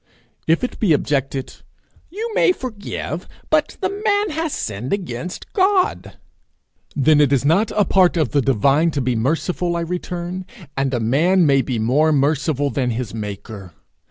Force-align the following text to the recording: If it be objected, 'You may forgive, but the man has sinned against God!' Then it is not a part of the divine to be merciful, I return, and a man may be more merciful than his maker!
If 0.47 0.63
it 0.63 0.79
be 0.79 0.93
objected, 0.93 1.57
'You 2.09 2.31
may 2.33 2.53
forgive, 2.53 3.27
but 3.51 3.77
the 3.81 4.01
man 4.03 4.31
has 4.31 4.51
sinned 4.51 4.91
against 4.91 5.53
God!' 5.53 6.17
Then 6.95 7.21
it 7.21 7.31
is 7.31 7.45
not 7.45 7.69
a 7.75 7.85
part 7.85 8.17
of 8.17 8.29
the 8.31 8.41
divine 8.41 8.89
to 8.97 8.99
be 9.01 9.15
merciful, 9.15 9.75
I 9.75 9.81
return, 9.81 10.47
and 10.75 10.91
a 10.95 10.99
man 10.99 11.45
may 11.45 11.61
be 11.61 11.77
more 11.77 12.11
merciful 12.11 12.71
than 12.71 12.89
his 12.89 13.13
maker! 13.13 13.73